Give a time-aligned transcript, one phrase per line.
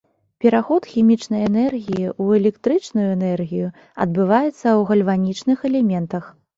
[0.43, 3.67] Пераход хімічнай энергіі ў электрычную энергію
[4.03, 6.23] адбываецца ў гальванічных элементах.